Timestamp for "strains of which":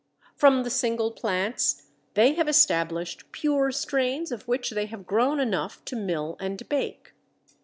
3.71-4.71